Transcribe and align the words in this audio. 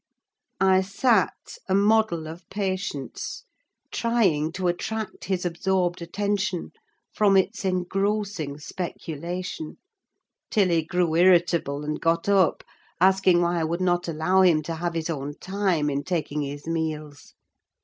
I 0.59 0.81
sat, 0.81 1.59
a 1.69 1.75
model 1.75 2.25
of 2.25 2.49
patience, 2.49 3.43
trying 3.91 4.51
to 4.53 4.67
attract 4.67 5.25
his 5.25 5.45
absorbed 5.45 6.01
attention 6.01 6.71
from 7.13 7.37
its 7.37 7.63
engrossing 7.63 8.57
speculation; 8.57 9.77
till 10.49 10.69
he 10.69 10.81
grew 10.83 11.13
irritable, 11.15 11.85
and 11.85 12.01
got 12.01 12.27
up, 12.27 12.63
asking 12.99 13.41
why 13.43 13.59
I 13.59 13.63
would 13.63 13.79
not 13.81 14.07
allow 14.07 14.41
him 14.41 14.63
to 14.63 14.73
have 14.77 14.95
his 14.95 15.07
own 15.11 15.35
time 15.39 15.87
in 15.87 16.03
taking 16.03 16.41
his 16.41 16.65
meals? 16.65 17.35